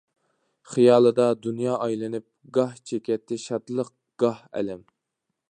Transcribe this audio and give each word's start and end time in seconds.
خىيالىدا 0.69 1.27
دۇنيا 1.43 1.75
ئايلىنىپ، 1.83 2.25
گاھ 2.59 2.73
چېكەتتى 2.93 3.39
شادلىق، 3.45 3.95
گاھ 4.27 4.43
ئەلەم. 4.53 4.83